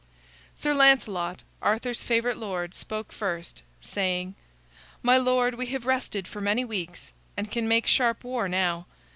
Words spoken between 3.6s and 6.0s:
saying: "My lord, we have